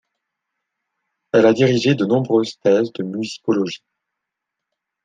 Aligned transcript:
Elle 1.31 1.45
a 1.45 1.53
dirigé 1.53 1.93
de 1.93 2.05
nombreuses 2.05 2.57
thèses 2.57 2.91
de 2.93 3.03
musicologie. 3.03 3.83